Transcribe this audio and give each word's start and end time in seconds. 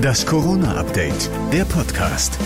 Das 0.00 0.26
Corona-Update, 0.26 1.30
der 1.52 1.64
Podcast. 1.64 2.38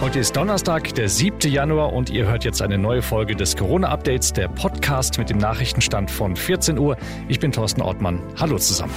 Heute 0.00 0.18
ist 0.18 0.36
Donnerstag, 0.36 0.94
der 0.94 1.08
7. 1.08 1.50
Januar 1.50 1.92
und 1.92 2.10
ihr 2.10 2.26
hört 2.26 2.44
jetzt 2.44 2.60
eine 2.60 2.76
neue 2.76 3.02
Folge 3.02 3.34
des 3.34 3.56
Corona-Updates, 3.56 4.32
der 4.32 4.48
Podcast 4.48 5.18
mit 5.18 5.30
dem 5.30 5.38
Nachrichtenstand 5.38 6.10
von 6.10 6.36
14 6.36 6.78
Uhr. 6.78 6.96
Ich 7.28 7.40
bin 7.40 7.52
Thorsten 7.52 7.80
Ortmann. 7.80 8.20
Hallo 8.38 8.58
zusammen. 8.58 8.92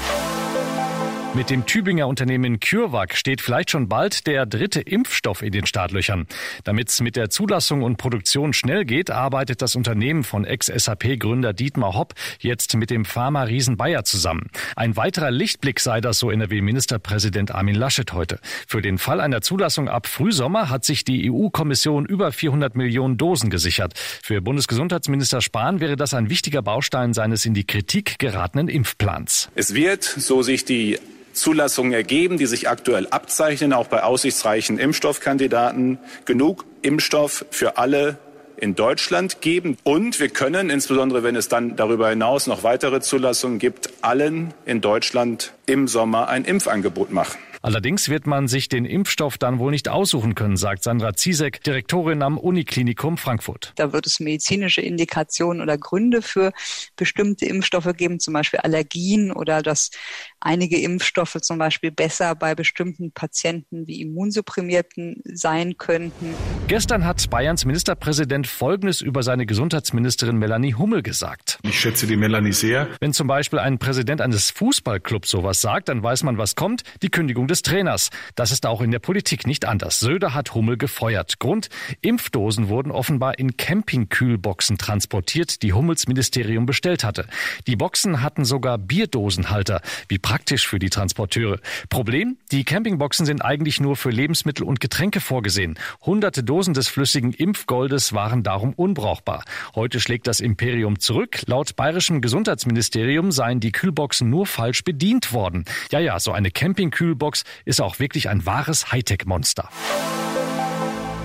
Mit 1.38 1.52
dem 1.52 1.68
Tübinger 1.68 2.08
Unternehmen 2.08 2.60
CureVac 2.60 3.16
steht 3.16 3.42
vielleicht 3.42 3.70
schon 3.70 3.88
bald 3.88 4.26
der 4.26 4.48
dritte 4.48 4.82
Impfstoff 4.82 5.44
in 5.44 5.52
den 5.52 5.68
Startlöchern. 5.68 6.26
Damit 6.64 6.90
es 6.90 7.00
mit 7.00 7.16
der 7.16 7.30
Zulassung 7.30 7.84
und 7.84 7.98
Produktion 7.98 8.54
schnell 8.54 8.86
geht, 8.86 9.12
arbeitet 9.12 9.62
das 9.62 9.76
Unternehmen 9.76 10.24
von 10.24 10.46
Ex-SAP-Gründer 10.46 11.54
Dietmar 11.54 11.94
Hopp 11.94 12.16
jetzt 12.40 12.76
mit 12.76 12.90
dem 12.90 13.06
Pharma-Riesen 13.06 13.78
Bayer 13.78 14.04
zusammen. 14.04 14.50
Ein 14.76 14.96
weiterer 14.96 15.30
Lichtblick 15.30 15.80
sei 15.80 16.02
das, 16.02 16.18
so 16.18 16.32
NRW-Ministerpräsident 16.32 17.54
Armin 17.54 17.76
Laschet 17.76 18.12
heute. 18.14 18.40
Für 18.68 18.82
den 18.82 18.98
Fall 18.98 19.22
einer 19.22 19.42
Zulassung 19.42 19.90
ab 19.90 20.08
Frühsommer 20.08 20.72
hat 20.72 20.86
sich 20.86 21.06
die 21.06 21.30
EU-Kommission 21.30 22.08
über 22.08 22.32
400 22.32 22.76
Millionen 22.76 23.18
Dosen 23.18 23.52
gesichert. 23.52 23.94
Für 23.96 24.42
Bundesgesundheitsminister 24.42 25.42
Spahn 25.42 25.82
wäre 25.82 25.98
das 25.98 26.16
ein 26.16 26.32
wichtiger 26.32 26.64
Baustein 26.64 27.14
seines 27.14 27.46
in 27.46 27.54
die 27.54 27.68
Kritik 27.68 28.18
geratenen 28.18 28.70
Impfplans. 28.70 29.52
Es 29.54 29.76
wird, 29.76 30.04
so 30.04 30.42
sich 30.42 30.66
die 30.66 30.98
Zulassungen 31.38 31.94
ergeben, 31.94 32.38
die 32.38 32.46
sich 32.46 32.70
aktuell 32.70 33.08
abzeichnen, 33.08 33.74
auch 33.74 33.88
bei 33.88 34.04
aussichtsreichen 34.04 34.80
Impfstoffkandidaten, 34.80 36.00
genug 36.26 36.66
Impfstoff 36.82 37.46
für 37.52 37.78
alle 37.78 38.18
in 38.58 38.76
Deutschland 38.76 39.42
geben. 39.42 39.78
Und 39.84 40.20
wir 40.20 40.30
können, 40.30 40.70
insbesondere 40.70 41.24
wenn 41.24 41.36
es 41.36 41.48
dann 41.48 41.76
darüber 41.76 42.10
hinaus 42.10 42.48
noch 42.48 42.64
weitere 42.64 43.00
Zulassungen 43.02 43.60
gibt, 43.60 43.90
allen 44.02 44.54
in 44.66 44.82
Deutschland 44.82 45.54
im 45.66 45.88
Sommer 45.88 46.28
ein 46.28 46.44
Impfangebot 46.44 47.12
machen. 47.12 47.38
Allerdings 47.62 48.10
wird 48.10 48.28
man 48.28 48.48
sich 48.48 48.70
den 48.70 48.86
Impfstoff 48.86 49.38
dann 49.38 49.60
wohl 49.60 49.72
nicht 49.72 49.90
aussuchen 49.90 50.36
können, 50.36 50.58
sagt 50.58 50.84
Sandra 50.84 51.14
Ziesek, 51.14 51.64
Direktorin 51.64 52.22
am 52.22 52.38
Uniklinikum 52.38 53.18
Frankfurt. 53.18 53.74
Da 53.76 53.94
wird 53.94 54.06
es 54.06 54.20
medizinische 54.20 54.82
Indikationen 54.82 55.62
oder 55.62 55.78
Gründe 55.78 56.22
für 56.22 56.52
bestimmte 56.96 57.46
Impfstoffe 57.46 57.92
geben, 57.96 58.20
zum 58.20 58.34
Beispiel 58.34 58.60
Allergien 58.60 59.32
oder 59.32 59.62
dass 59.62 59.92
einige 60.40 60.80
Impfstoffe 60.80 61.38
zum 61.42 61.58
Beispiel 61.58 61.92
besser 61.92 62.36
bei 62.36 62.56
bestimmten 62.56 63.12
Patienten 63.12 63.88
wie 63.88 64.02
Immunsupprimierten 64.02 65.22
sein 65.26 65.78
könnten. 65.78 66.36
Gestern 66.68 67.06
hat 67.06 67.30
Bayerns 67.30 67.66
Ministerpräsident 67.66 68.48
Folgendes 68.48 69.02
über 69.02 69.24
seine 69.24 69.46
Gesundheitsministerin 69.46 70.38
Melanie 70.38 70.74
Hummel 70.74 71.02
gesagt. 71.02 71.60
Ich 71.64 71.80
schätze 71.80 72.08
die 72.08 72.18
Melanie 72.18 72.54
sehr. 72.54 72.88
Wenn 73.00 73.14
zum 73.14 73.28
Beispiel 73.28 73.60
ein 73.60 73.80
Präsident 73.80 74.22
eines 74.22 74.52
Fußballclubs 74.52 75.30
sowas 75.30 75.62
sagt, 75.62 75.90
dann 75.90 76.04
weiß 76.04 76.24
man, 76.24 76.38
was 76.38 76.56
kommt. 76.56 76.84
Die 77.02 77.10
Kündigung 77.10 77.47
des 77.48 77.62
Trainers. 77.62 78.10
Das 78.36 78.52
ist 78.52 78.66
auch 78.66 78.82
in 78.82 78.92
der 78.92 79.00
Politik 79.00 79.48
nicht 79.48 79.66
anders. 79.66 80.00
Söder 80.00 80.34
hat 80.34 80.54
Hummel 80.54 80.78
gefeuert. 80.78 81.40
Grund, 81.40 81.70
Impfdosen 82.02 82.70
wurden 82.70 82.92
offenbar 82.92 83.40
in 83.40 83.58
Campingkühlboxen 83.58 84.78
transportiert, 84.78 85.64
die 85.64 85.74
Hummels 85.74 86.08
Ministerium 86.08 86.66
bestellt 86.66 87.04
hatte. 87.04 87.26
Die 87.66 87.76
Boxen 87.76 88.22
hatten 88.22 88.46
sogar 88.46 88.78
Bierdosenhalter. 88.78 89.82
Wie 90.08 90.20
praktisch 90.20 90.68
für 90.68 90.80
die 90.80 90.90
Transporteure. 90.90 91.60
Problem, 91.90 92.38
die 92.52 92.64
Campingboxen 92.64 93.26
sind 93.26 93.46
eigentlich 93.46 93.80
nur 93.80 93.96
für 93.96 94.10
Lebensmittel 94.10 94.64
und 94.64 94.80
Getränke 94.80 95.22
vorgesehen. 95.22 95.78
Hunderte 96.02 96.44
Dosen 96.44 96.74
des 96.74 96.88
flüssigen 96.88 97.34
Impfgoldes 97.34 98.14
waren 98.14 98.44
darum 98.44 98.74
unbrauchbar. 98.74 99.44
Heute 99.76 100.00
schlägt 100.00 100.28
das 100.28 100.40
Imperium 100.40 101.00
zurück. 101.00 101.44
Laut 101.46 101.76
bayerischem 101.76 102.20
Gesundheitsministerium 102.20 103.32
seien 103.32 103.60
die 103.60 103.72
Kühlboxen 103.72 104.30
nur 104.30 104.48
falsch 104.48 104.84
bedient 104.84 105.34
worden. 105.34 105.66
Ja, 105.92 106.00
ja, 106.00 106.20
so 106.20 106.32
eine 106.32 106.50
Campingkühlbox 106.50 107.28
Box 107.28 107.44
ist 107.66 107.82
auch 107.82 108.00
wirklich 108.00 108.30
ein 108.30 108.46
wahres 108.46 108.92
Hightech-Monster. 108.92 109.70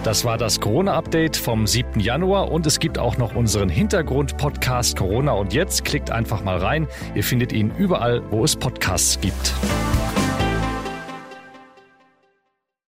Das 0.02 0.24
war 0.24 0.36
das 0.36 0.58
Corona-Update 0.58 1.36
vom 1.36 1.68
7. 1.68 2.00
Januar 2.00 2.50
und 2.50 2.66
es 2.66 2.80
gibt 2.80 2.98
auch 2.98 3.18
noch 3.18 3.36
unseren 3.36 3.68
Hintergrund-Podcast 3.68 4.96
Corona 4.96 5.30
und 5.30 5.52
jetzt. 5.52 5.84
Klickt 5.84 6.10
einfach 6.10 6.42
mal 6.42 6.56
rein. 6.56 6.88
Ihr 7.14 7.22
findet 7.22 7.52
ihn 7.52 7.70
überall, 7.78 8.20
wo 8.32 8.42
es 8.42 8.56
Podcasts 8.56 9.20
gibt. 9.20 9.54